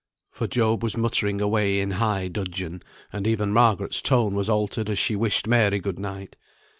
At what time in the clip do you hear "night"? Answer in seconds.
5.99-6.37